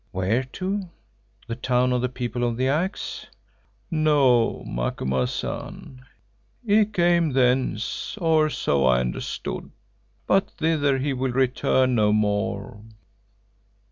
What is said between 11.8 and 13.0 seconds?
no more."